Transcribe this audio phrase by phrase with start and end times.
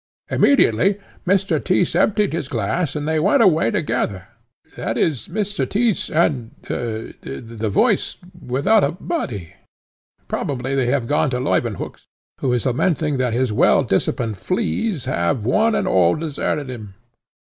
[0.31, 0.97] Immediately
[1.27, 1.63] Mr.
[1.63, 4.29] Tyss emptied his glass, and they went away together
[4.75, 5.63] that is, Mr.
[5.69, 6.49] Tyss and
[7.21, 9.53] the voice without a body.
[10.27, 12.07] Probably they have gone to Leuwenhock's,
[12.39, 16.95] who is lamenting that his well disciplined fleas have, one and all, deserted him."